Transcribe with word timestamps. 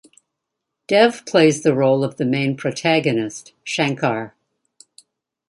Dev 0.87 1.27
plays 1.27 1.61
the 1.61 1.75
role 1.75 2.03
of 2.03 2.17
the 2.17 2.25
main 2.25 2.57
protagonist, 2.57 3.53
Shankar. 3.63 4.33